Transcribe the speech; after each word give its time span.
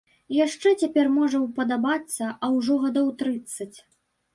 Яшчэ 0.37 0.71
цяпер 0.83 1.11
можа 1.19 1.43
ўпадабацца, 1.45 2.33
а 2.33 2.45
ўжо 2.59 2.83
гадоў 2.87 3.17
трыццаць. 3.25 3.75